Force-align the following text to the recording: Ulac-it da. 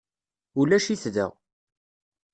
Ulac-it 0.59 1.03
da. 1.15 1.27